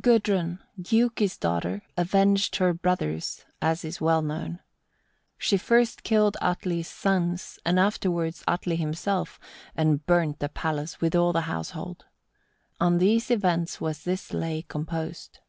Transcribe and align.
Gudrun, 0.00 0.60
Giuki's 0.80 1.36
daughter, 1.36 1.82
avenged 1.96 2.54
her 2.54 2.72
brothers, 2.72 3.44
as 3.60 3.84
is 3.84 4.00
well 4.00 4.22
known. 4.22 4.60
She 5.38 5.56
first 5.56 6.04
killed 6.04 6.36
Atli's 6.40 6.86
sons, 6.86 7.58
and 7.64 7.80
afterwards 7.80 8.44
Atli 8.46 8.76
himself, 8.76 9.40
and 9.74 10.06
burnt 10.06 10.38
the 10.38 10.48
palace 10.48 11.00
with 11.00 11.16
all 11.16 11.32
the 11.32 11.40
household. 11.50 12.04
On 12.78 12.98
these 12.98 13.28
events 13.28 13.80
was 13.80 14.04
this 14.04 14.32
lay 14.32 14.62
composed. 14.68 15.40